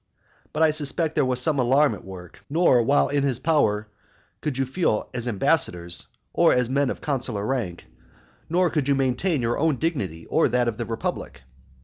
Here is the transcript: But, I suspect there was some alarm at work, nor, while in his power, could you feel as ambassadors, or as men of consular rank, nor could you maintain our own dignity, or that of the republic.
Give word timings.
But, 0.51 0.63
I 0.63 0.71
suspect 0.71 1.13
there 1.13 1.23
was 1.23 1.39
some 1.39 1.59
alarm 1.59 1.93
at 1.93 2.03
work, 2.03 2.39
nor, 2.49 2.81
while 2.81 3.07
in 3.09 3.21
his 3.21 3.37
power, 3.37 3.87
could 4.41 4.57
you 4.57 4.65
feel 4.65 5.07
as 5.13 5.27
ambassadors, 5.27 6.07
or 6.33 6.55
as 6.55 6.71
men 6.71 6.89
of 6.89 7.01
consular 7.01 7.45
rank, 7.45 7.85
nor 8.49 8.71
could 8.71 8.87
you 8.87 8.95
maintain 8.95 9.45
our 9.45 9.59
own 9.59 9.75
dignity, 9.75 10.25
or 10.25 10.47
that 10.49 10.67
of 10.67 10.77
the 10.79 10.87
republic. 10.87 11.43